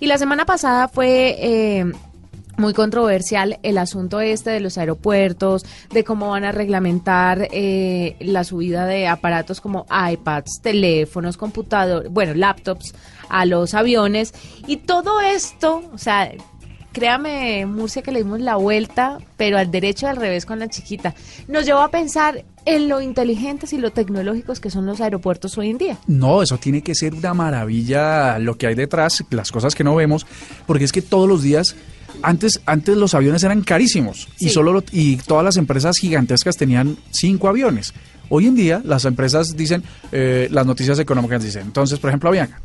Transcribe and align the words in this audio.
Y 0.00 0.06
la 0.06 0.18
semana 0.18 0.44
pasada 0.44 0.88
fue 0.88 1.36
eh, 1.38 1.84
muy 2.56 2.74
controversial 2.74 3.60
el 3.62 3.78
asunto 3.78 4.20
este 4.20 4.50
de 4.50 4.58
los 4.58 4.76
aeropuertos, 4.76 5.64
de 5.90 6.02
cómo 6.02 6.30
van 6.30 6.42
a 6.42 6.50
reglamentar 6.50 7.46
eh, 7.52 8.16
la 8.18 8.42
subida 8.42 8.86
de 8.86 9.06
aparatos 9.06 9.60
como 9.60 9.86
iPads, 9.88 10.62
teléfonos, 10.62 11.36
computadores, 11.36 12.10
bueno, 12.10 12.34
laptops 12.34 12.92
a 13.28 13.46
los 13.46 13.74
aviones. 13.74 14.34
Y 14.66 14.78
todo 14.78 15.20
esto, 15.20 15.84
o 15.92 15.98
sea, 15.98 16.32
créame, 16.94 17.66
Murcia, 17.66 18.00
que 18.00 18.12
le 18.12 18.20
dimos 18.20 18.40
la 18.40 18.56
vuelta, 18.56 19.18
pero 19.36 19.58
al 19.58 19.70
derecho 19.70 20.06
y 20.06 20.08
al 20.08 20.16
revés 20.16 20.46
con 20.46 20.58
la 20.58 20.68
chiquita. 20.68 21.14
Nos 21.48 21.66
llevó 21.66 21.80
a 21.80 21.90
pensar 21.90 22.46
en 22.64 22.88
lo 22.88 23.02
inteligentes 23.02 23.74
y 23.74 23.78
lo 23.78 23.90
tecnológicos 23.90 24.60
que 24.60 24.70
son 24.70 24.86
los 24.86 25.02
aeropuertos 25.02 25.58
hoy 25.58 25.68
en 25.68 25.76
día. 25.76 25.98
No, 26.06 26.42
eso 26.42 26.56
tiene 26.56 26.82
que 26.82 26.94
ser 26.94 27.12
una 27.12 27.34
maravilla 27.34 28.38
lo 28.38 28.56
que 28.56 28.66
hay 28.66 28.74
detrás, 28.74 29.22
las 29.28 29.52
cosas 29.52 29.74
que 29.74 29.84
no 29.84 29.94
vemos, 29.94 30.26
porque 30.66 30.84
es 30.84 30.92
que 30.92 31.02
todos 31.02 31.28
los 31.28 31.42
días 31.42 31.76
antes, 32.22 32.62
antes 32.64 32.96
los 32.96 33.14
aviones 33.14 33.42
eran 33.42 33.62
carísimos 33.62 34.28
y 34.38 34.48
solo 34.48 34.82
y 34.92 35.16
todas 35.16 35.44
las 35.44 35.56
empresas 35.56 35.98
gigantescas 35.98 36.56
tenían 36.56 36.96
cinco 37.10 37.48
aviones. 37.48 37.92
Hoy 38.30 38.46
en 38.46 38.54
día 38.54 38.80
las 38.84 39.04
empresas 39.04 39.56
dicen, 39.56 39.82
eh, 40.12 40.48
las 40.50 40.64
noticias 40.64 40.98
económicas 40.98 41.42
dicen, 41.42 41.62
entonces, 41.62 41.98
por 41.98 42.08
ejemplo, 42.08 42.30
Avianca, 42.30 42.60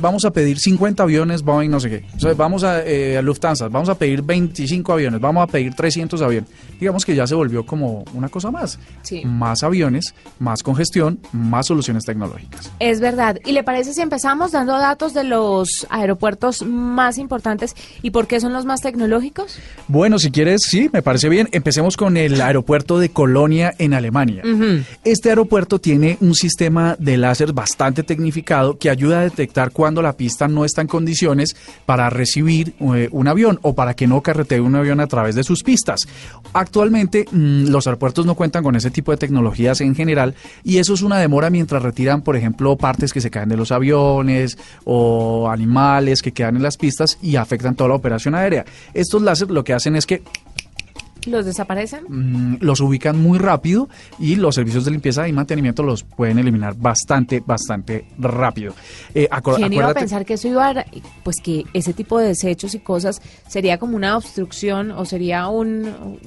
vamos 0.00 0.24
a 0.24 0.30
pedir 0.30 0.58
50 0.58 1.02
aviones 1.02 1.42
Boeing 1.42 1.70
no 1.70 1.80
sé 1.80 1.90
qué. 1.90 2.34
vamos 2.34 2.64
a, 2.64 2.82
eh, 2.84 3.20
Lufthansa, 3.22 3.68
vamos 3.68 3.88
a 3.88 3.94
pedir 3.96 4.22
25 4.22 4.92
aviones, 4.92 5.20
vamos 5.20 5.44
a 5.44 5.46
pedir 5.46 5.74
300 5.74 6.20
aviones. 6.22 6.50
Digamos 6.78 7.04
que 7.04 7.14
ya 7.14 7.26
se 7.26 7.34
volvió 7.34 7.66
como 7.66 8.04
una 8.14 8.28
cosa 8.28 8.50
más. 8.50 8.78
Más 9.24 9.62
aviones, 9.62 10.14
más 10.38 10.62
congestión, 10.62 11.18
más 11.32 11.66
soluciones 11.66 12.04
tecnológicas. 12.04 12.70
Es 12.78 13.00
verdad. 13.00 13.38
¿Y 13.44 13.52
le 13.52 13.64
parece 13.64 13.94
si 13.94 14.00
empezamos 14.00 14.52
dando 14.52 14.78
datos 14.78 15.14
de 15.14 15.24
los 15.24 15.86
aeropuertos 15.90 16.62
más 16.62 17.18
importantes 17.18 17.74
y 18.02 18.10
por 18.10 18.26
qué 18.26 18.40
son 18.40 18.52
los 18.52 18.64
más 18.64 18.80
tecnológicos? 18.80 19.58
Bueno, 19.88 20.18
si 20.18 20.30
quieres, 20.30 20.62
sí, 20.64 20.88
me 20.92 21.02
parece 21.02 21.28
bien. 21.28 21.48
Empecemos 21.52 21.96
con 21.96 22.16
el 22.16 22.40
aeropuerto 22.40 22.98
de 22.98 23.10
Colonia 23.10 23.74
en 23.78 23.94
Alemania. 23.94 24.42
Este 25.04 25.30
aeropuerto 25.30 25.78
tiene 25.80 26.16
un 26.20 26.34
sistema 26.34 26.96
de 26.98 27.16
láser 27.16 27.52
bastante 27.52 28.02
tecnificado 28.02 28.78
que 28.78 28.90
ayuda 28.90 29.20
a 29.20 29.22
detectar 29.22 29.67
cuando 29.70 30.02
la 30.02 30.14
pista 30.14 30.48
no 30.48 30.64
está 30.64 30.82
en 30.82 30.88
condiciones 30.88 31.56
para 31.86 32.10
recibir 32.10 32.74
eh, 32.94 33.08
un 33.12 33.28
avión 33.28 33.58
o 33.62 33.74
para 33.74 33.94
que 33.94 34.06
no 34.06 34.20
carretee 34.22 34.60
un 34.60 34.74
avión 34.74 35.00
a 35.00 35.06
través 35.06 35.34
de 35.34 35.44
sus 35.44 35.62
pistas. 35.62 36.06
Actualmente 36.52 37.26
mm, 37.30 37.68
los 37.68 37.86
aeropuertos 37.86 38.26
no 38.26 38.34
cuentan 38.34 38.62
con 38.62 38.76
ese 38.76 38.90
tipo 38.90 39.10
de 39.10 39.18
tecnologías 39.18 39.80
en 39.80 39.94
general 39.94 40.34
y 40.64 40.78
eso 40.78 40.94
es 40.94 41.02
una 41.02 41.18
demora 41.18 41.50
mientras 41.50 41.82
retiran, 41.82 42.22
por 42.22 42.36
ejemplo, 42.36 42.76
partes 42.76 43.12
que 43.12 43.20
se 43.20 43.30
caen 43.30 43.48
de 43.48 43.56
los 43.56 43.72
aviones 43.72 44.58
o 44.84 45.48
animales 45.50 46.22
que 46.22 46.32
quedan 46.32 46.56
en 46.56 46.62
las 46.62 46.76
pistas 46.76 47.18
y 47.22 47.36
afectan 47.36 47.74
toda 47.74 47.88
la 47.88 47.96
operación 47.96 48.34
aérea. 48.34 48.64
Estos 48.94 49.22
láser 49.22 49.50
lo 49.50 49.64
que 49.64 49.74
hacen 49.74 49.96
es 49.96 50.06
que 50.06 50.22
¿Los 51.28 51.46
desaparecen? 51.46 52.04
Mm, 52.08 52.56
los 52.60 52.80
ubican 52.80 53.20
muy 53.20 53.38
rápido 53.38 53.88
y 54.18 54.36
los 54.36 54.54
servicios 54.54 54.84
de 54.84 54.90
limpieza 54.90 55.28
y 55.28 55.32
mantenimiento 55.32 55.82
los 55.82 56.02
pueden 56.02 56.38
eliminar 56.38 56.74
bastante, 56.76 57.40
bastante 57.44 58.06
rápido. 58.18 58.74
Eh, 59.14 59.28
¿Quién 59.56 59.72
iba 59.72 59.90
a 59.90 59.94
pensar 59.94 60.24
que 60.24 60.34
eso 60.34 60.48
iba 60.48 60.70
a, 60.70 60.84
pues 61.22 61.36
que 61.42 61.64
ese 61.72 61.92
tipo 61.92 62.18
de 62.18 62.28
desechos 62.28 62.74
y 62.74 62.80
cosas 62.80 63.20
sería 63.46 63.78
como 63.78 63.96
una 63.96 64.16
obstrucción 64.16 64.90
o 64.90 65.04
sería 65.04 65.48
un 65.48 66.18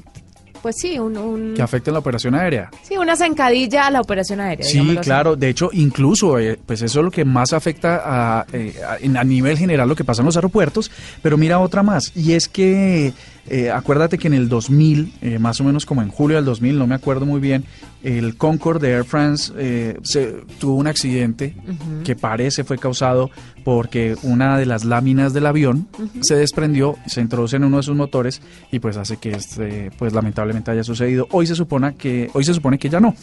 pues 0.61 0.75
sí, 0.77 0.99
un, 0.99 1.53
Que 1.55 1.61
afecte 1.61 1.91
la 1.91 1.99
operación 1.99 2.35
aérea. 2.35 2.69
Sí, 2.83 2.97
una 2.97 3.15
zancadilla 3.15 3.87
a 3.87 3.91
la 3.91 4.01
operación 4.01 4.39
aérea. 4.39 4.65
Sí, 4.65 4.97
claro. 5.01 5.35
De 5.35 5.49
hecho, 5.49 5.69
incluso, 5.73 6.37
eh, 6.39 6.59
pues 6.65 6.81
eso 6.81 6.99
es 6.99 7.05
lo 7.05 7.11
que 7.11 7.25
más 7.25 7.53
afecta 7.53 8.01
a, 8.03 8.45
eh, 8.53 8.75
a, 8.83 9.23
nivel 9.23 9.57
general 9.57 9.89
lo 9.89 9.95
que 9.95 10.03
pasa 10.03 10.21
en 10.21 10.27
los 10.27 10.35
aeropuertos. 10.35 10.91
Pero 11.21 11.37
mira 11.37 11.59
otra 11.59 11.83
más, 11.83 12.11
y 12.15 12.33
es 12.33 12.47
que 12.47 13.13
eh, 13.47 13.71
acuérdate 13.71 14.17
que 14.17 14.27
en 14.27 14.33
el 14.33 14.49
2000, 14.49 15.13
eh, 15.21 15.39
más 15.39 15.59
o 15.59 15.63
menos 15.63 15.85
como 15.85 16.01
en 16.01 16.09
julio 16.09 16.37
del 16.37 16.45
2000, 16.45 16.77
no 16.77 16.87
me 16.87 16.95
acuerdo 16.95 17.25
muy 17.25 17.39
bien, 17.39 17.65
el 18.03 18.35
Concorde 18.35 18.87
de 18.87 18.93
Air 18.93 19.03
France 19.03 19.53
se, 20.03 20.43
tuvo 20.59 20.75
un 20.75 20.87
accidente 20.87 21.55
que 22.03 22.15
parece 22.15 22.63
fue 22.63 22.79
causado 22.79 23.29
porque 23.63 24.15
una 24.23 24.57
de 24.57 24.65
las 24.65 24.85
láminas 24.85 25.33
del 25.33 25.45
avión 25.45 25.87
se 26.21 26.35
desprendió, 26.35 26.95
se 27.05 27.21
introduce 27.21 27.57
en 27.57 27.63
uno 27.63 27.77
de 27.77 27.83
sus 27.83 27.95
motores 27.95 28.41
y 28.71 28.79
pues 28.79 28.97
hace 28.97 29.17
que 29.17 29.31
este, 29.31 29.91
pues 29.97 30.13
lamentablemente 30.13 30.50
haya 30.67 30.83
sucedido. 30.83 31.27
Hoy 31.31 31.47
se 31.47 31.55
supone 31.55 31.95
que, 31.95 32.29
hoy 32.33 32.43
se 32.43 32.53
supone 32.53 32.77
que 32.77 32.89
ya 32.89 32.99
no. 32.99 33.15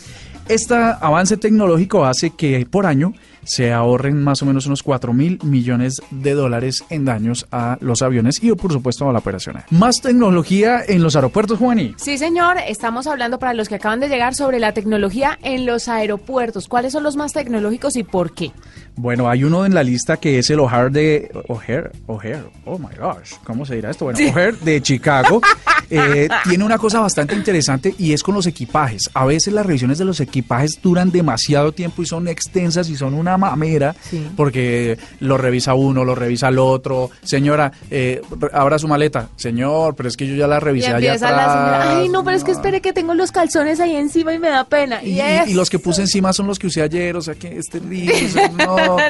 Este 0.48 0.74
avance 0.74 1.36
tecnológico 1.36 2.06
hace 2.06 2.30
que 2.30 2.66
por 2.70 2.86
año 2.86 3.12
se 3.44 3.72
ahorren 3.72 4.22
más 4.22 4.42
o 4.42 4.46
menos 4.46 4.66
unos 4.66 4.82
4 4.82 5.12
mil 5.12 5.38
millones 5.42 6.02
de 6.10 6.34
dólares 6.34 6.84
en 6.90 7.04
daños 7.04 7.46
a 7.50 7.78
los 7.80 8.02
aviones 8.02 8.42
y 8.42 8.52
por 8.52 8.72
supuesto 8.72 9.08
a 9.08 9.12
la 9.12 9.18
operación. 9.20 9.56
Más 9.70 10.00
tecnología 10.00 10.82
en 10.86 11.02
los 11.02 11.16
aeropuertos, 11.16 11.58
Juaní. 11.58 11.94
Sí, 11.96 12.18
señor. 12.18 12.56
Estamos 12.66 13.06
hablando 13.06 13.38
para 13.38 13.54
los 13.54 13.68
que 13.68 13.76
acaban 13.76 14.00
de 14.00 14.08
llegar 14.08 14.34
sobre 14.34 14.58
la 14.58 14.72
tecnología 14.72 15.38
en 15.42 15.66
los 15.66 15.88
aeropuertos. 15.88 16.68
¿Cuáles 16.68 16.92
son 16.92 17.02
los 17.02 17.16
más 17.16 17.32
tecnológicos 17.32 17.96
y 17.96 18.02
por 18.02 18.34
qué? 18.34 18.52
Bueno, 18.96 19.28
hay 19.28 19.44
uno 19.44 19.64
en 19.64 19.74
la 19.74 19.82
lista 19.82 20.16
que 20.16 20.38
es 20.38 20.50
el 20.50 20.58
O'Hare 20.60 20.90
de 20.90 21.30
O'Hare, 21.46 21.90
O'Hare, 22.06 22.42
oh 22.64 22.78
my 22.78 22.94
gosh, 22.98 23.34
¿cómo 23.44 23.64
se 23.64 23.76
dirá 23.76 23.90
esto? 23.90 24.06
Bueno, 24.06 24.18
O'Hare 24.18 24.56
de 24.60 24.82
Chicago 24.82 25.40
eh, 25.90 26.28
tiene 26.42 26.64
una 26.64 26.78
cosa 26.78 26.98
bastante 26.98 27.17
interesante 27.34 27.94
y 27.98 28.12
es 28.12 28.22
con 28.22 28.34
los 28.34 28.46
equipajes. 28.46 29.10
A 29.14 29.26
veces 29.26 29.52
las 29.52 29.66
revisiones 29.66 29.98
de 29.98 30.04
los 30.04 30.20
equipajes 30.20 30.80
duran 30.82 31.10
demasiado 31.10 31.72
tiempo 31.72 32.02
y 32.02 32.06
son 32.06 32.28
extensas 32.28 32.88
y 32.88 32.96
son 32.96 33.14
una 33.14 33.36
mamera 33.36 33.94
porque 34.36 34.98
lo 35.20 35.36
revisa 35.36 35.74
uno, 35.74 36.04
lo 36.04 36.14
revisa 36.14 36.48
el 36.48 36.58
otro. 36.58 37.10
Señora, 37.22 37.72
eh, 37.90 38.20
abra 38.52 38.78
su 38.78 38.88
maleta. 38.88 39.28
Señor, 39.36 39.94
pero 39.94 40.08
es 40.08 40.16
que 40.16 40.26
yo 40.26 40.34
ya 40.34 40.46
la 40.46 40.60
revisé 40.60 40.88
allá 40.88 41.14
atrás. 41.14 41.86
Ay, 41.88 42.08
no, 42.08 42.24
pero 42.24 42.36
es 42.36 42.44
que 42.44 42.52
espere 42.52 42.80
que 42.80 42.92
tengo 42.92 43.14
los 43.14 43.32
calzones 43.32 43.80
ahí 43.80 43.96
encima 43.96 44.32
y 44.34 44.38
me 44.38 44.48
da 44.48 44.64
pena. 44.64 45.02
Y, 45.02 45.20
y, 45.20 45.54
los 45.54 45.70
que 45.70 45.78
puse 45.78 46.02
encima 46.02 46.32
son 46.32 46.46
los 46.46 46.58
que 46.58 46.68
usé 46.68 46.82
ayer, 46.82 47.16
o 47.16 47.22
sea 47.22 47.34
que 47.34 47.58
este 47.58 47.80
día, 47.80 48.12
no. 48.56 48.98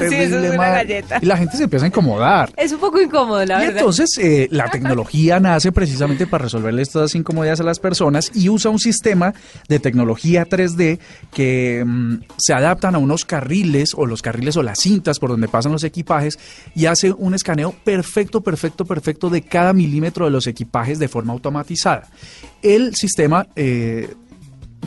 Y 1.20 1.26
la 1.26 1.36
gente 1.36 1.56
se 1.56 1.64
empieza 1.64 1.84
a 1.84 1.88
incomodar. 1.88 2.52
Es 2.56 2.72
un 2.72 2.80
poco 2.80 3.00
incómodo, 3.00 3.44
la 3.44 3.58
verdad. 3.58 3.78
entonces, 3.78 4.16
eh, 4.18 4.48
la 4.50 4.70
tecnología 4.70 5.40
nace 5.40 5.72
precisamente 5.72 6.26
para 6.26 6.44
resolverle 6.44 6.82
estas 6.82 7.14
incomodidades 7.14 7.60
a 7.60 7.64
las 7.64 7.78
personas 7.78 7.97
y 8.34 8.48
usa 8.48 8.70
un 8.70 8.78
sistema 8.78 9.34
de 9.68 9.78
tecnología 9.78 10.46
3D 10.46 10.98
que 11.32 11.84
mm, 11.86 12.14
se 12.36 12.54
adaptan 12.54 12.94
a 12.94 12.98
unos 12.98 13.24
carriles 13.24 13.92
o 13.94 14.06
los 14.06 14.22
carriles 14.22 14.56
o 14.56 14.62
las 14.62 14.78
cintas 14.78 15.18
por 15.18 15.30
donde 15.30 15.48
pasan 15.48 15.72
los 15.72 15.84
equipajes 15.84 16.38
y 16.74 16.86
hace 16.86 17.12
un 17.12 17.34
escaneo 17.34 17.72
perfecto, 17.84 18.40
perfecto, 18.40 18.84
perfecto 18.84 19.30
de 19.30 19.42
cada 19.42 19.72
milímetro 19.72 20.24
de 20.24 20.30
los 20.30 20.46
equipajes 20.46 20.98
de 20.98 21.08
forma 21.08 21.32
automatizada. 21.32 22.08
El 22.62 22.94
sistema 22.94 23.46
eh, 23.56 24.14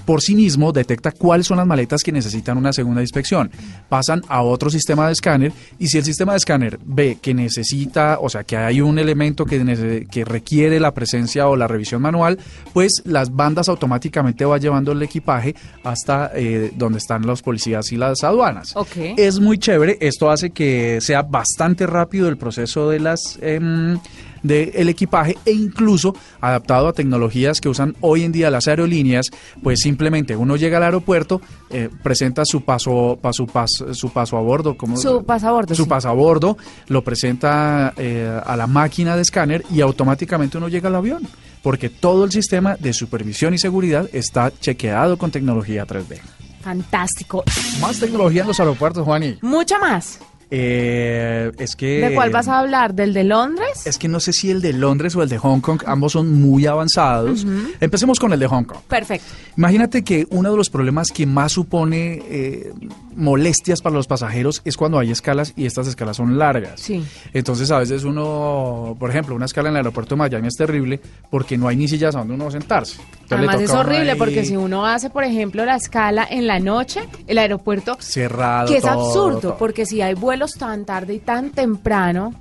por 0.05 0.21
sí 0.21 0.35
mismo 0.35 0.71
detecta 0.71 1.11
cuáles 1.11 1.47
son 1.47 1.57
las 1.57 1.67
maletas 1.67 2.03
que 2.03 2.11
necesitan 2.11 2.57
una 2.57 2.73
segunda 2.73 3.01
inspección. 3.01 3.51
Pasan 3.89 4.21
a 4.27 4.41
otro 4.41 4.69
sistema 4.69 5.07
de 5.07 5.13
escáner 5.13 5.51
y 5.79 5.87
si 5.87 5.97
el 5.97 6.03
sistema 6.03 6.33
de 6.33 6.37
escáner 6.37 6.79
ve 6.85 7.17
que 7.21 7.33
necesita, 7.33 8.17
o 8.19 8.29
sea, 8.29 8.43
que 8.43 8.57
hay 8.57 8.81
un 8.81 8.99
elemento 8.99 9.45
que, 9.45 10.07
que 10.09 10.25
requiere 10.25 10.79
la 10.79 10.93
presencia 10.93 11.47
o 11.47 11.55
la 11.55 11.67
revisión 11.67 12.01
manual, 12.01 12.39
pues 12.73 13.01
las 13.05 13.33
bandas 13.35 13.69
automáticamente 13.69 14.45
va 14.45 14.57
llevando 14.57 14.91
el 14.91 15.01
equipaje 15.03 15.55
hasta 15.83 16.31
eh, 16.35 16.71
donde 16.75 16.97
están 16.99 17.25
los 17.25 17.41
policías 17.41 17.91
y 17.91 17.97
las 17.97 18.23
aduanas. 18.23 18.75
Es 19.17 19.39
muy 19.39 19.57
chévere, 19.57 19.97
esto 20.01 20.29
hace 20.29 20.51
que 20.51 20.99
sea 21.01 21.21
bastante 21.21 21.85
rápido 21.87 22.27
el 22.29 22.37
proceso 22.37 22.89
de 22.89 22.99
las... 22.99 23.39
Em, 23.41 23.99
del 24.43 24.89
equipaje 24.89 25.37
e 25.45 25.51
incluso 25.51 26.15
adaptado 26.39 26.87
a 26.87 26.93
tecnologías 26.93 27.61
que 27.61 27.69
usan 27.69 27.95
hoy 28.01 28.23
en 28.23 28.31
día 28.31 28.49
las 28.49 28.67
aerolíneas, 28.67 29.27
pues 29.61 29.80
simplemente 29.81 30.35
uno 30.35 30.55
llega 30.55 30.77
al 30.77 30.83
aeropuerto, 30.83 31.41
eh, 31.69 31.89
presenta 32.03 32.45
su 32.45 32.61
paso, 32.61 33.19
su, 33.31 33.47
su 33.93 34.09
paso 34.11 34.37
a 34.37 34.41
bordo, 34.41 34.77
como 34.77 34.97
su 34.97 35.23
pasabordo, 35.25 35.75
su 35.75 35.87
pasabordo, 35.87 36.57
lo 36.87 37.03
presenta 37.03 37.93
eh, 37.97 38.39
a 38.45 38.55
la 38.55 38.67
máquina 38.67 39.15
de 39.15 39.21
escáner 39.21 39.63
y 39.71 39.81
automáticamente 39.81 40.57
uno 40.57 40.69
llega 40.69 40.89
al 40.89 40.95
avión, 40.95 41.27
porque 41.61 41.89
todo 41.89 42.23
el 42.23 42.31
sistema 42.31 42.75
de 42.77 42.93
supervisión 42.93 43.53
y 43.53 43.57
seguridad 43.57 44.09
está 44.13 44.51
chequeado 44.51 45.17
con 45.17 45.31
tecnología 45.31 45.85
3D. 45.85 46.19
Fantástico. 46.61 47.43
Más 47.81 47.99
tecnología 47.99 48.41
en 48.41 48.47
los 48.47 48.59
aeropuertos, 48.59 49.03
Juani. 49.03 49.39
Mucha 49.41 49.79
más. 49.79 50.19
Eh, 50.53 51.49
es 51.57 51.77
que... 51.77 52.01
¿De 52.01 52.13
cuál 52.13 52.29
vas 52.29 52.49
a 52.49 52.59
hablar? 52.59 52.93
¿Del 52.93 53.13
de 53.13 53.23
Londres? 53.23 53.87
Es 53.87 53.97
que 53.97 54.09
no 54.09 54.19
sé 54.19 54.33
si 54.33 54.51
el 54.51 54.61
de 54.61 54.73
Londres 54.73 55.15
o 55.15 55.23
el 55.23 55.29
de 55.29 55.37
Hong 55.37 55.61
Kong, 55.61 55.81
ambos 55.85 56.11
son 56.11 56.41
muy 56.41 56.65
avanzados. 56.65 57.45
Empecemos 57.79 58.19
con 58.19 58.33
el 58.33 58.39
de 58.39 58.47
Hong 58.47 58.65
Kong. 58.65 58.81
Perfecto. 58.87 59.27
Imagínate 59.57 60.03
que 60.03 60.27
uno 60.29 60.51
de 60.51 60.57
los 60.57 60.69
problemas 60.69 61.11
que 61.11 61.25
más 61.25 61.53
supone 61.53 62.21
eh, 62.27 62.73
molestias 63.15 63.81
para 63.81 63.95
los 63.95 64.07
pasajeros 64.07 64.61
es 64.65 64.75
cuando 64.75 64.99
hay 64.99 65.11
escalas 65.11 65.53
y 65.55 65.65
estas 65.65 65.87
escalas 65.87 66.17
son 66.17 66.37
largas. 66.37 66.81
Sí. 66.81 67.01
Entonces 67.33 67.71
a 67.71 67.79
veces 67.79 68.03
uno, 68.03 68.97
por 68.99 69.09
ejemplo, 69.09 69.35
una 69.35 69.45
escala 69.45 69.69
en 69.69 69.75
el 69.75 69.77
aeropuerto 69.77 70.15
de 70.15 70.19
Miami 70.19 70.49
es 70.49 70.55
terrible 70.55 70.99
porque 71.29 71.57
no 71.57 71.69
hay 71.69 71.77
ni 71.77 71.87
sillas 71.87 72.13
a 72.15 72.19
donde 72.19 72.33
uno 72.33 72.51
sentarse. 72.51 72.97
Además 73.31 73.61
es 73.61 73.71
horrible 73.71 74.15
porque 74.15 74.45
si 74.45 74.57
uno 74.57 74.85
hace, 74.85 75.09
por 75.09 75.23
ejemplo, 75.23 75.65
la 75.65 75.75
escala 75.75 76.27
en 76.29 76.47
la 76.47 76.59
noche, 76.59 77.01
el 77.27 77.37
aeropuerto 77.37 77.97
cerrado. 77.99 78.67
Que 78.67 78.77
es 78.77 78.85
absurdo 78.85 79.57
porque 79.57 79.85
si 79.85 80.01
hay 80.01 80.13
vuelos 80.13 80.53
tan 80.53 80.85
tarde 80.85 81.15
y 81.15 81.19
tan 81.19 81.51
temprano, 81.51 82.33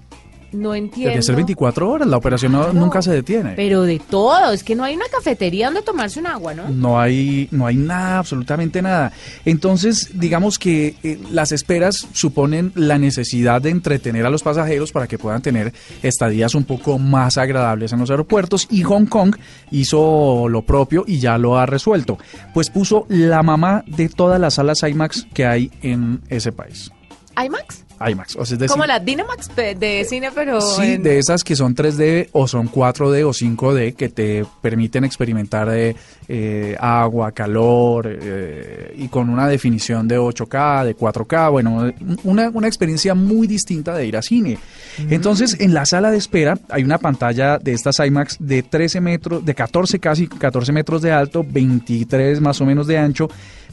No 0.53 0.75
entiendo. 0.75 1.11
Debe 1.11 1.23
ser 1.23 1.37
24 1.37 1.89
horas, 1.91 2.09
la 2.09 2.17
operación 2.17 2.53
no- 2.53 2.73
nunca 2.73 3.01
se 3.03 3.13
detiene. 3.13 3.53
Pero 3.57 3.83
de 3.83 3.99
todo, 3.99 4.53
es 4.53 4.65
que 4.65 4.75
no 4.75 4.85
hay 4.85 4.97
una 4.97 5.07
cafetería 5.11 5.67
donde 5.67 5.83
tomarse 5.83 6.19
un 6.21 6.27
agua, 6.27 6.55
¿no? 6.55 6.69
No 6.69 6.99
hay, 7.01 7.49
no 7.51 7.67
hay 7.67 7.77
nada, 7.77 8.19
absolutamente 8.19 8.83
nada. 8.83 9.13
Entonces, 9.45 10.11
digamos 10.15 10.59
que 10.59 10.95
eh, 11.03 11.19
las 11.31 11.53
esperas 11.53 12.09
suponen 12.13 12.73
la 12.75 12.99
necesidad 12.99 13.63
de 13.63 13.71
entretener 13.71 14.27
a 14.27 14.31
los 14.31 14.43
pasajeros 14.43 14.93
para 14.93 15.07
que 15.07 15.19
puedan 15.19 15.43
tener 15.43 15.73
estadías 16.03 16.55
un 16.55 16.65
poco 16.65 16.99
más 16.99 17.39
agradables 17.39 17.93
en 17.93 18.01
los 18.01 18.11
aeropuertos 18.11 18.67
y 18.71 18.83
Hong 18.83 19.07
Kong 19.07 19.37
hizo 19.71 20.49
lo 20.49 20.63
propio 20.63 21.05
y 21.07 21.19
ya 21.19 21.39
lo 21.39 21.59
ha 21.59 21.67
resuelto. 21.67 22.19
Pues 22.55 22.71
puso 22.71 23.07
la 23.09 23.43
mamá 23.43 23.85
de 23.87 24.09
todas 24.09 24.41
las 24.41 24.55
salas 24.55 24.83
IMAX 24.83 25.27
que 25.33 25.47
hay 25.47 25.71
en 25.83 26.21
ese 26.29 26.53
país. 26.53 26.91
¿IMAX? 27.45 27.85
IMAX, 28.09 28.35
o 28.37 28.47
sea, 28.47 28.55
es 28.55 28.59
decir, 28.61 28.71
Como 28.73 28.87
la 28.87 28.99
Dynamax 28.99 29.55
de 29.55 30.07
cine, 30.09 30.31
pero 30.35 30.59
Sí, 30.63 30.93
en- 30.95 31.03
de 31.03 31.19
esas 31.19 31.45
que 31.45 31.55
son 31.55 31.75
3D 31.75 32.31
o 32.33 32.49
son 32.49 32.69
4D 32.69 33.25
o 33.25 33.33
5D 33.35 33.95
que 33.95 34.09
te 34.09 34.47
permiten 34.63 35.05
experimentar 35.05 35.69
eh, 35.69 35.95
eh, 36.27 36.77
agua, 36.81 37.33
calor 37.33 38.09
eh, 38.11 38.95
y 38.97 39.09
con 39.09 39.29
una 39.29 39.47
definición 39.49 40.09
de 40.09 40.19
8K, 40.19 40.85
de 40.85 40.97
4K, 40.97 41.51
bueno, 41.51 41.93
una, 42.25 42.49
una 42.49 42.67
experiencia 42.67 43.15
muy 43.15 43.47
distinta 43.47 43.95
de 43.95 44.07
ir 44.07 44.17
a 44.17 44.23
cine. 44.23 44.57
Entonces, 45.11 45.61
en 45.61 45.75
la 45.75 45.85
sala 45.85 46.11
de 46.11 46.17
espera 46.17 46.59
hay 46.71 46.85
una 46.85 46.97
pantalla 46.97 47.59
de 47.59 47.73
estas 47.73 47.99
IMAX 47.99 48.37
de 48.41 48.63
13 48.63 49.03
metros, 49.03 49.45
de 49.45 49.55
14 49.55 49.99
casi 49.99 50.27
14 50.27 50.73
metros 50.73 51.03
de 51.03 51.13
alto, 51.13 51.45
23 51.47 52.41
más 52.41 52.61
o 52.63 52.65
menos 52.65 52.87
de 52.87 52.97
ancho, 52.97 53.29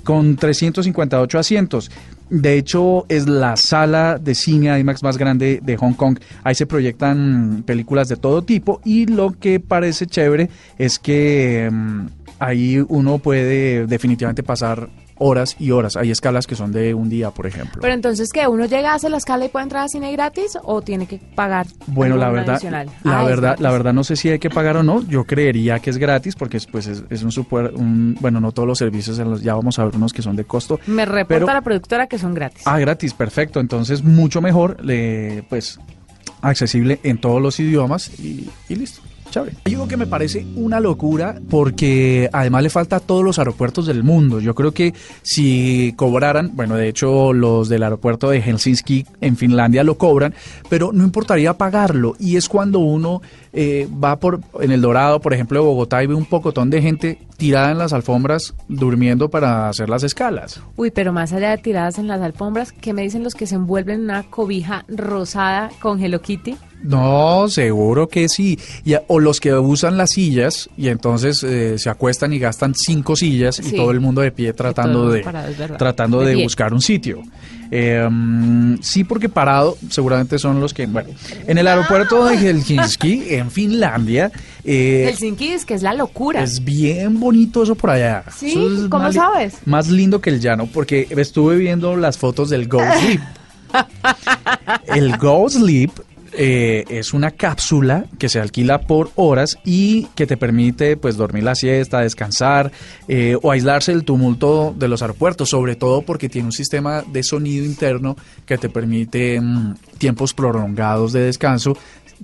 con 0.08 0.38
358 0.38 1.38
asientos. 1.38 1.92
De 2.30 2.58
hecho, 2.58 3.06
es 3.10 3.28
la 3.28 3.58
sala 3.58 4.18
de 4.18 4.36
cine 4.36 4.80
IMAX 4.80 5.04
más 5.04 5.18
grande 5.18 5.60
de 5.62 5.76
Hong 5.76 5.96
Kong. 5.96 6.18
Ahí 6.46 6.56
se 6.56 6.66
proyectan 6.66 7.64
películas 7.66 8.08
de 8.08 8.16
todo 8.16 8.42
tipo 8.42 8.80
y 8.86 9.06
lo 9.08 9.38
que 9.38 9.60
parece 9.60 10.08
chévere 10.08 10.50
es 10.78 10.98
que 10.98 11.70
mm, 11.70 12.06
ahí 12.40 12.86
uno 12.88 13.18
puede 13.18 13.86
definitivamente 13.86 14.44
pasar 14.44 14.88
horas 15.20 15.56
y 15.60 15.72
horas. 15.72 15.96
Hay 15.98 16.12
escalas 16.12 16.48
que 16.48 16.56
son 16.56 16.72
de 16.72 16.94
un 16.94 17.10
día, 17.10 17.32
por 17.32 17.48
ejemplo. 17.48 17.82
Pero 17.82 17.94
entonces, 17.94 18.30
¿qué? 18.32 18.48
¿Uno 18.48 18.66
llega, 18.66 18.94
hace 18.94 19.10
la 19.10 19.18
escala 19.18 19.46
y 19.46 19.50
puede 19.50 19.64
entrar 19.64 19.84
a 19.86 19.88
cine 19.88 20.12
gratis 20.12 20.58
o 20.64 20.82
tiene 20.82 21.08
que 21.08 21.20
pagar? 21.36 21.68
Bueno, 21.88 22.18
la 22.18 22.26
algún 22.28 22.40
verdad, 22.40 22.56
adicional? 22.56 22.90
la 23.04 23.20
Ah, 23.20 23.24
verdad, 23.26 23.56
la 23.60 23.72
verdad 23.72 23.94
no 23.94 24.04
sé 24.04 24.16
si 24.16 24.30
hay 24.30 24.40
que 24.40 24.50
pagar 24.50 24.78
o 24.78 24.84
no. 24.84 25.02
Yo 25.08 25.24
creería 25.26 25.80
que 25.80 25.90
es 25.90 25.98
gratis 25.98 26.36
porque 26.36 26.58
es, 26.58 26.66
pues 26.68 26.88
es, 26.88 27.04
es 27.10 27.24
un 27.24 27.32
super, 27.32 27.74
un- 27.76 28.16
bueno, 28.20 28.40
no 28.40 28.52
todos 28.52 28.68
los 28.68 28.78
servicios, 28.78 29.18
en 29.20 29.32
los- 29.32 29.42
ya 29.42 29.56
vamos 29.56 29.80
a 29.80 29.86
ver 29.86 29.96
unos 29.96 30.14
que 30.14 30.22
son 30.22 30.36
de 30.36 30.44
costo. 30.46 30.80
Me 30.88 31.06
reporta 31.06 31.46
pero- 31.46 31.54
la 31.54 31.62
productora 31.62 32.08
que 32.08 32.18
son 32.18 32.34
gratis. 32.34 32.62
Ah, 32.66 32.78
gratis, 32.80 33.14
perfecto. 33.14 33.60
Entonces 33.60 34.04
mucho 34.04 34.42
mejor, 34.42 34.84
le, 34.84 35.44
pues 35.50 35.80
accesible 36.42 37.00
en 37.04 37.18
todos 37.20 37.42
los 37.42 37.60
idiomas 37.60 38.12
y, 38.20 38.50
y 38.70 38.76
listo. 38.76 39.02
Chévere. 39.30 39.56
Hay 39.66 39.74
algo 39.74 39.88
que 39.88 39.98
me 39.98 40.08
parece 40.08 40.46
una 40.56 40.80
locura 40.80 41.40
porque 41.50 42.30
además 42.32 42.64
le 42.64 42.70
falta 42.70 42.98
a 42.98 43.00
todos 43.00 43.24
los 43.24 43.40
aeropuertos 43.40 43.86
del 43.86 44.04
mundo. 44.04 44.40
Yo 44.40 44.56
creo 44.56 44.72
que 44.72 44.94
si 45.22 45.94
cobraran, 45.96 46.52
bueno, 46.54 46.76
de 46.76 46.88
hecho 46.88 47.34
los 47.34 47.70
del 47.70 47.84
aeropuerto 47.84 48.30
de 48.30 48.42
Helsinki 48.42 49.06
en 49.22 49.38
Finlandia 49.38 49.84
lo 49.84 49.98
cobran, 49.98 50.34
pero 50.70 50.92
no 50.94 51.04
importaría 51.04 51.54
pagarlo. 51.54 52.16
Y 52.20 52.38
es 52.38 52.50
cuando 52.50 52.80
uno 52.80 53.22
eh, 53.54 53.88
va 54.04 54.20
por 54.20 54.40
en 54.60 54.72
el 54.72 54.82
Dorado, 54.82 55.20
por 55.20 55.34
ejemplo, 55.34 55.60
de 55.60 55.66
Bogotá 55.66 56.04
y 56.04 56.08
ve 56.08 56.16
un 56.16 56.26
pocotón 56.26 56.70
de 56.70 56.82
gente 56.82 57.20
tirada 57.38 57.72
en 57.72 57.78
las 57.78 57.94
alfombras 57.94 58.54
durmiendo 58.68 59.30
para 59.30 59.70
hacer 59.70 59.90
las 59.90 60.04
escalas. 60.04 60.62
Uy, 60.76 60.92
pero 60.92 61.14
más 61.14 61.34
allá 61.34 61.52
de 61.52 61.58
tiradas 61.58 62.00
en 62.00 62.08
las 62.08 62.22
alfombras, 62.22 62.72
¿qué 62.72 62.94
me 62.94 63.04
dicen 63.04 63.24
los 63.24 63.36
que 63.36 63.48
se 63.48 63.56
envuelven 63.56 63.96
en 63.96 64.04
una 64.06 64.24
cobija 64.24 64.86
rosada 64.88 65.70
con 65.80 66.04
Hello 66.04 66.22
Kitty? 66.22 66.56
No, 66.84 67.48
seguro 67.50 68.08
que 68.08 68.30
sí. 68.30 68.60
Y 68.86 68.96
o 69.08 69.20
los 69.20 69.40
que 69.40 69.54
usan 69.54 69.98
las 69.98 70.12
sillas 70.12 70.70
y 70.78 70.90
entonces 70.90 71.44
eh, 71.44 71.78
se 71.78 71.90
acuestan 71.90 72.34
y 72.34 72.40
gastan 72.40 72.76
cinco 72.76 73.16
sillas 73.16 73.60
y 73.60 73.76
todo 73.76 73.92
el 73.92 74.00
mundo 74.00 74.22
de 74.22 74.32
pie 74.32 74.54
tratando 74.54 75.10
de 75.10 75.22
parado, 75.22 75.54
tratando 75.78 76.22
De 76.22 76.36
buscar 76.44 76.74
un 76.74 76.82
sitio. 76.82 77.24
Eh, 77.70 78.08
mm, 78.10 78.78
sí, 78.82 79.04
porque 79.04 79.28
parado 79.28 79.78
seguramente 79.90 80.40
son 80.40 80.62
los 80.62 80.74
que, 80.74 80.86
bueno, 80.86 81.10
en 81.46 81.58
el 81.58 81.68
aeropuerto 81.68 82.24
de 82.26 82.38
Helsinki, 82.38 83.24
en 83.30 83.52
Finlandia, 83.52 84.32
eh, 84.64 85.06
Helsinki 85.10 85.50
es 85.50 85.66
que 85.66 85.74
es 85.74 85.82
la 85.82 85.94
locura. 85.94 86.42
es 86.44 86.64
bien 86.64 87.20
bonito 87.20 87.64
eso 87.64 87.76
por 87.76 87.90
allá. 87.90 88.24
¿Sí? 88.36 88.52
Es 88.52 88.90
¿Cómo 88.90 89.04
más 89.04 89.16
sabes? 89.16 89.58
Más 89.66 89.90
lindo 89.90 90.22
que 90.22 90.30
el 90.30 90.40
llano, 90.40 90.68
porque 90.68 91.08
estuve 91.10 91.58
viendo 91.58 91.98
las 91.98 92.18
fotos 92.18 92.50
del 92.50 92.68
Go 92.68 92.82
Sleep. 93.00 93.22
el 94.96 95.18
Go 95.18 95.50
Sleep 95.50 95.92
eh, 96.40 96.86
es 96.90 97.16
una 97.16 97.32
cápsula 97.32 98.06
que 98.20 98.30
se 98.30 98.40
alquila 98.40 98.82
por 98.82 99.10
horas 99.16 99.58
y 99.66 100.04
que 100.14 100.28
te 100.28 100.38
permite 100.38 100.96
pues 100.96 101.18
dormir 101.18 101.44
la 101.44 101.56
siesta, 101.56 102.02
descansar 102.02 102.72
eh, 103.08 103.36
o 103.42 103.52
aislarse 103.52 103.92
del 103.92 104.04
tumulto 104.04 104.76
de 104.78 104.88
los 104.88 105.02
aeropuertos, 105.02 105.50
sobre 105.50 105.76
todo 105.76 106.04
porque 106.04 106.30
tiene 106.30 106.46
un 106.46 106.52
sistema 106.52 107.02
de 107.02 107.24
sonido 107.24 107.66
interno 107.66 108.16
que 108.46 108.60
te 108.60 108.70
permite 108.70 109.42
mm, 109.42 109.76
tiempos 109.98 110.36
prolongados 110.36 111.12
de 111.12 111.22
descanso. 111.22 111.76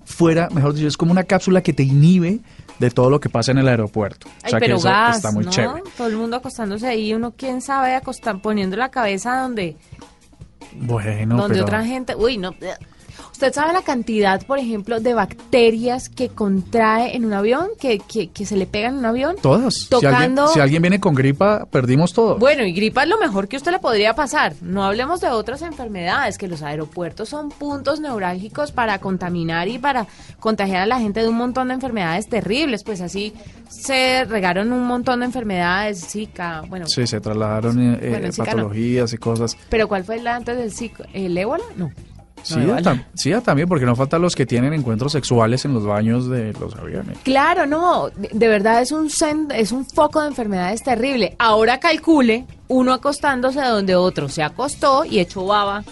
Fuera, 0.05 0.47
mejor 0.51 0.75
dicho, 0.75 0.87
es 0.87 0.97
como 0.97 1.11
una 1.11 1.23
cápsula 1.23 1.63
que 1.63 1.73
te 1.73 1.81
inhibe 1.81 2.39
de 2.77 2.91
todo 2.91 3.09
lo 3.09 3.19
que 3.19 3.29
pasa 3.29 3.51
en 3.51 3.57
el 3.57 3.67
aeropuerto. 3.67 4.27
Ay, 4.43 4.53
pero 4.59 4.75
eso 4.77 4.87
gas, 4.87 5.17
está 5.17 5.31
muy 5.31 5.45
¿no? 5.45 5.49
chévere. 5.49 5.81
Todo 5.97 6.07
el 6.07 6.17
mundo 6.17 6.37
acostándose 6.37 6.87
ahí, 6.87 7.15
uno 7.15 7.33
quién 7.35 7.61
sabe 7.61 7.95
acostar, 7.95 8.39
poniendo 8.43 8.77
la 8.77 8.89
cabeza 8.89 9.41
donde, 9.41 9.75
Bueno, 10.75 11.37
donde 11.37 11.55
pero 11.55 11.65
otra 11.65 11.83
gente, 11.83 12.15
uy, 12.15 12.37
no. 12.37 12.53
¿Usted 13.43 13.55
sabe 13.59 13.73
la 13.73 13.81
cantidad, 13.81 14.41
por 14.45 14.57
ejemplo, 14.57 15.01
de 15.01 15.13
bacterias 15.13 16.07
que 16.07 16.29
contrae 16.29 17.13
en 17.17 17.25
un 17.25 17.33
avión, 17.33 17.67
que, 17.77 17.99
que, 17.99 18.29
que 18.29 18.45
se 18.45 18.55
le 18.55 18.65
pegan 18.65 18.93
en 18.93 18.99
un 18.99 19.05
avión? 19.05 19.35
todas. 19.41 19.73
Si 19.73 19.93
alguien, 19.93 20.11
Tocando- 20.35 20.47
si 20.47 20.61
alguien 20.61 20.81
viene 20.81 21.01
con 21.01 21.13
gripa, 21.13 21.65
perdimos 21.69 22.13
todo. 22.13 22.37
Bueno, 22.37 22.63
y 22.63 22.71
gripa 22.71 23.03
es 23.03 23.09
lo 23.09 23.17
mejor 23.17 23.49
que 23.49 23.57
usted 23.57 23.73
le 23.73 23.79
podría 23.79 24.15
pasar. 24.15 24.53
No 24.61 24.85
hablemos 24.85 25.19
de 25.19 25.27
otras 25.27 25.61
enfermedades, 25.61 26.37
que 26.37 26.47
los 26.47 26.61
aeropuertos 26.61 27.27
son 27.27 27.49
puntos 27.49 27.99
neurálgicos 27.99 28.71
para 28.71 28.99
contaminar 28.99 29.67
y 29.67 29.77
para 29.77 30.07
contagiar 30.39 30.83
a 30.83 30.85
la 30.85 30.99
gente 31.01 31.19
de 31.21 31.27
un 31.27 31.35
montón 31.35 31.67
de 31.67 31.73
enfermedades 31.73 32.29
terribles. 32.29 32.85
Pues 32.85 33.01
así 33.01 33.33
se 33.67 34.23
regaron 34.23 34.71
un 34.71 34.87
montón 34.87 35.19
de 35.19 35.25
enfermedades, 35.25 36.07
Zika, 36.07 36.61
bueno, 36.69 36.87
Sí, 36.87 37.05
se 37.05 37.19
trasladaron 37.19 37.77
eh, 37.81 37.99
eh, 38.01 38.09
Bueno, 38.09 38.31
Zika 38.31 38.43
no. 38.51 38.55
patologías 38.63 39.11
y 39.11 39.17
cosas. 39.17 39.57
pero 39.69 39.89
¿cuál 39.89 40.05
fue 40.05 40.21
la 40.21 40.37
antes 40.37 40.55
del 40.57 40.71
Zika? 40.71 41.03
¿El 41.11 41.37
ébola? 41.37 41.65
No. 41.75 41.91
Sí, 42.43 42.57
No, 42.59 42.77
tam- 42.77 43.41
también, 43.43 43.67
porque 43.67 43.85
no 43.85 43.95
faltan 43.95 44.21
los 44.21 44.35
que 44.35 44.45
tienen 44.45 44.73
encuentros 44.73 45.11
sexuales 45.13 45.65
en 45.65 45.73
los 45.73 45.85
baños 45.85 46.29
de 46.29 46.53
los 46.53 46.75
aviones. 46.75 47.17
Claro, 47.23 47.65
no, 47.65 48.09
de, 48.09 48.47
verdad 48.47 48.81
es 48.81 48.91
un 48.91 49.09
es 49.55 49.71
un 49.71 49.85
foco 49.85 50.21
de 50.21 50.27
enfermedades 50.27 50.83
terrible. 50.83 51.35
Ahora 51.39 51.79
calcule 51.79 52.45
uno 52.67 52.93
acostándose 52.93 53.61
donde 53.61 53.95
otro 53.95 54.29
se 54.29 54.43
acostó 54.43 55.05
y 55.05 55.19
echó 55.19 55.45
baba, 55.45 55.83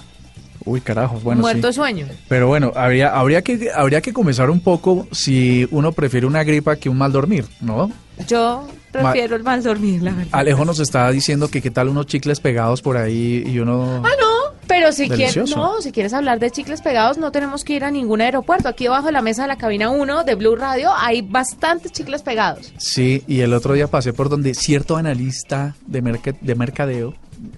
Uy, 0.64 0.80
carajo, 0.82 1.20
bueno, 1.24 1.42
muerto 1.42 1.68
de 1.68 1.74
sí. 1.74 1.78
sueño. 1.78 2.06
Pero 2.28 2.48
bueno, 2.48 2.72
habría, 2.76 3.18
habría, 3.18 3.42
que, 3.42 3.70
habría 3.74 4.02
que 4.02 4.14
comenzar 4.14 4.50
un 4.50 4.60
poco 4.60 5.08
si 5.12 5.68
uno 5.72 5.92
prefiere 5.92 6.28
una 6.28 6.44
gripa 6.44 6.76
que 6.76 6.88
un 6.90 6.98
mal 6.98 7.12
dormir, 7.12 7.46
¿no? 7.62 7.92
Yo 8.28 8.68
prefiero 8.92 9.36
el 9.36 9.44
mal 9.44 9.64
dormir, 9.64 10.04
la 10.04 10.12
verdad. 10.12 10.30
Alejo 10.32 10.64
nos 10.64 10.80
está 10.80 11.10
diciendo 11.10 11.48
que 11.48 11.62
qué 11.62 11.72
tal 11.72 11.88
unos 11.90 12.06
chicles 12.06 12.40
pegados 12.40 12.82
por 12.84 12.98
ahí 12.98 13.44
y 13.48 13.58
uno... 13.58 14.04
Ah, 14.06 14.10
no, 14.20 14.31
pero 14.72 14.92
si 14.94 15.10
quieres, 15.10 15.56
no, 15.56 15.82
si 15.82 15.92
quieres 15.92 16.14
hablar 16.14 16.40
de 16.40 16.50
chicles 16.50 16.82
pegados, 16.82 17.18
no 17.18 17.32
tenemos 17.32 17.64
que 17.64 17.74
ir 17.74 17.84
a 17.84 17.92
ningún 17.92 18.22
aeropuerto. 18.22 18.70
Aquí 18.70 18.86
debajo 18.86 19.08
de 19.08 19.12
la 19.12 19.22
mesa 19.22 19.42
de 19.42 19.50
la 19.50 19.58
cabina 19.58 19.90
1 19.90 20.24
de 20.24 20.36
Blue 20.36 20.56
Radio 20.56 20.92
hay 20.96 21.22
bastantes 21.22 21.92
chicles 21.92 22.22
pegados. 22.22 22.74
Sí, 22.78 23.24
y 23.28 23.42
el 23.42 23.54
otro 23.54 23.74
día 23.74 23.88
pasé 23.88 24.14
por 24.14 24.30
donde 24.30 24.54
cierto 24.54 24.96
analista 24.96 25.76
de, 25.86 26.36
de 26.40 26.56
mercadeo, 26.56 27.14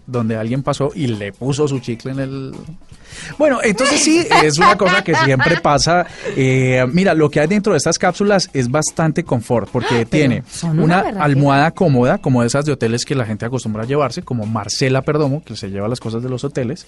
donde 0.07 0.35
alguien 0.35 0.63
pasó 0.63 0.91
y 0.95 1.07
le 1.07 1.31
puso 1.31 1.67
su 1.67 1.79
chicle 1.79 2.13
en 2.13 2.19
el... 2.19 2.53
Bueno, 3.37 3.59
entonces 3.63 4.01
sí, 4.01 4.25
es 4.43 4.57
una 4.57 4.77
cosa 4.77 5.03
que 5.03 5.15
siempre 5.15 5.59
pasa. 5.61 6.05
Eh, 6.35 6.85
mira, 6.91 7.13
lo 7.13 7.29
que 7.29 7.39
hay 7.39 7.47
dentro 7.47 7.73
de 7.73 7.77
estas 7.77 7.97
cápsulas 7.97 8.49
es 8.53 8.69
bastante 8.69 9.23
confort, 9.23 9.69
porque 9.69 10.05
tiene 10.05 10.43
una 10.77 10.99
almohada 11.19 11.71
cómoda, 11.71 12.17
como 12.17 12.43
esas 12.43 12.65
de 12.65 12.71
hoteles 12.71 13.05
que 13.05 13.15
la 13.15 13.25
gente 13.25 13.45
acostumbra 13.45 13.83
a 13.83 13.85
llevarse, 13.85 14.21
como 14.21 14.45
Marcela 14.45 15.01
Perdomo, 15.01 15.43
que 15.43 15.55
se 15.55 15.69
lleva 15.69 15.87
las 15.87 15.99
cosas 15.99 16.23
de 16.23 16.29
los 16.29 16.43
hoteles, 16.43 16.85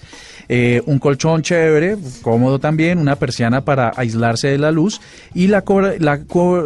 eh, 0.49 0.81
un 0.85 0.99
colchón 0.99 1.41
chévere, 1.41 1.97
cómodo 2.21 2.59
también, 2.59 2.99
una 2.99 3.15
persiana 3.15 3.61
para 3.61 3.91
aislarse 3.95 4.47
de 4.49 4.57
la 4.57 4.71
luz 4.71 5.01
y 5.33 5.47
la, 5.47 5.63
la, 5.99 6.19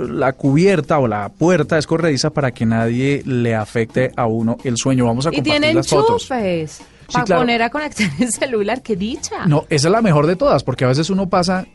la 0.10 0.34
cubierta 0.34 1.00
o 1.00 1.08
la 1.08 1.30
puerta 1.30 1.78
es 1.78 1.88
corrediza 1.88 2.30
para 2.30 2.52
que 2.52 2.66
nadie 2.66 3.24
le 3.26 3.56
afecte 3.56 4.12
a 4.16 4.28
uno 4.28 4.58
el 4.64 4.78
sueño. 4.78 5.06
Vamos 5.06 5.26
a 5.26 5.30
Y 5.30 5.36
compartir 5.36 5.52
tienen 5.52 5.76
las 5.76 5.88
fotos. 5.88 6.30
Para 7.12 7.26
claro. 7.26 7.42
poner 7.42 7.62
a 7.62 7.70
conectar 7.70 8.10
el 8.20 8.32
celular, 8.32 8.82
qué 8.82 8.96
dicha. 8.96 9.46
No, 9.46 9.66
esa 9.70 9.88
es 9.88 9.92
la 9.92 10.02
mejor 10.02 10.28
de 10.28 10.36
todas, 10.36 10.64
porque 10.64 10.86
a 10.86 10.88
veces 10.88 11.10
uno 11.10 11.30
pasa 11.30 11.66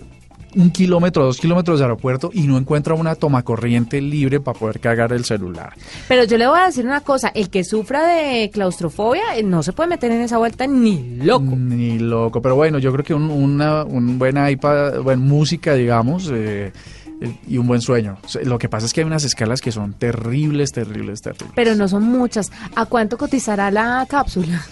un 0.56 0.70
kilómetro, 0.70 1.24
dos 1.24 1.38
kilómetros 1.38 1.78
de 1.78 1.84
aeropuerto 1.84 2.30
y 2.32 2.42
no 2.42 2.56
encuentra 2.58 2.94
una 2.94 3.14
toma 3.14 3.42
corriente 3.42 4.00
libre 4.00 4.40
para 4.40 4.58
poder 4.58 4.80
cargar 4.80 5.12
el 5.12 5.24
celular. 5.24 5.74
Pero 6.08 6.24
yo 6.24 6.38
le 6.38 6.46
voy 6.46 6.58
a 6.60 6.66
decir 6.66 6.84
una 6.84 7.00
cosa, 7.00 7.28
el 7.34 7.50
que 7.50 7.64
sufra 7.64 8.06
de 8.06 8.50
claustrofobia 8.50 9.36
eh, 9.36 9.42
no 9.42 9.62
se 9.62 9.72
puede 9.72 9.88
meter 9.90 10.12
en 10.12 10.20
esa 10.20 10.38
vuelta 10.38 10.66
ni 10.66 11.16
loco. 11.16 11.56
Ni 11.56 11.98
loco, 11.98 12.40
pero 12.40 12.54
bueno, 12.56 12.78
yo 12.78 12.92
creo 12.92 13.04
que 13.04 13.14
un, 13.14 13.30
una, 13.30 13.84
un 13.84 14.18
buen 14.18 14.36
iPad, 14.48 15.00
buena 15.00 15.22
música, 15.22 15.74
digamos, 15.74 16.30
eh, 16.32 16.72
eh, 17.20 17.36
y 17.48 17.58
un 17.58 17.66
buen 17.66 17.80
sueño. 17.80 18.18
Lo 18.44 18.58
que 18.58 18.68
pasa 18.68 18.86
es 18.86 18.92
que 18.92 19.00
hay 19.00 19.06
unas 19.06 19.24
escalas 19.24 19.60
que 19.60 19.72
son 19.72 19.94
terribles, 19.94 20.72
terribles, 20.72 21.22
terribles. 21.22 21.52
Pero 21.54 21.74
no 21.74 21.88
son 21.88 22.04
muchas. 22.04 22.50
¿A 22.74 22.86
cuánto 22.86 23.16
cotizará 23.16 23.70
la 23.70 24.06
cápsula? 24.08 24.64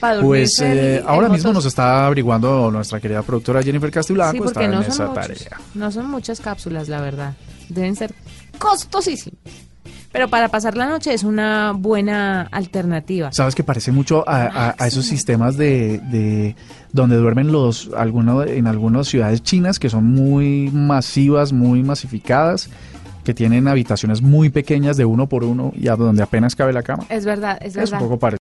Pues 0.00 0.60
eh, 0.60 1.02
ahora 1.06 1.28
mismo 1.28 1.52
nos 1.52 1.66
está 1.66 2.06
averiguando 2.06 2.70
nuestra 2.70 3.00
querida 3.00 3.22
productora 3.22 3.62
Jennifer 3.62 3.90
Castellano 3.90 4.32
sí, 4.32 4.38
porque 4.38 4.68
no 4.68 4.82
son 4.84 5.14
tarea. 5.14 5.58
No 5.74 5.90
son 5.90 6.10
muchas 6.10 6.40
cápsulas, 6.40 6.88
la 6.88 7.00
verdad. 7.00 7.34
Deben 7.68 7.96
ser 7.96 8.14
costosísimas. 8.58 9.38
Pero 10.10 10.28
para 10.28 10.48
pasar 10.48 10.76
la 10.76 10.86
noche 10.86 11.12
es 11.12 11.22
una 11.22 11.72
buena 11.72 12.42
alternativa. 12.50 13.30
Sabes 13.32 13.54
que 13.54 13.62
parece 13.62 13.92
mucho 13.92 14.24
a, 14.26 14.74
esos 14.86 15.04
sistemas 15.04 15.56
de, 15.56 15.98
de, 16.10 16.56
donde 16.92 17.16
duermen 17.16 17.52
los 17.52 17.90
algunos 17.94 18.46
en 18.46 18.66
algunas 18.66 19.06
ciudades 19.06 19.42
chinas 19.42 19.78
que 19.78 19.90
son 19.90 20.06
muy 20.06 20.70
masivas, 20.72 21.52
muy 21.52 21.82
masificadas 21.82 22.70
que 23.28 23.34
tienen 23.34 23.68
habitaciones 23.68 24.22
muy 24.22 24.48
pequeñas 24.48 24.96
de 24.96 25.04
uno 25.04 25.28
por 25.28 25.44
uno 25.44 25.70
y 25.76 25.88
a 25.88 25.96
donde 25.96 26.22
apenas 26.22 26.56
cabe 26.56 26.72
la 26.72 26.82
cama. 26.82 27.04
Es 27.10 27.26
verdad, 27.26 27.58
es, 27.60 27.74
verdad. 27.74 28.00
un 28.00 28.08
poco 28.08 28.18
parecido. 28.18 28.36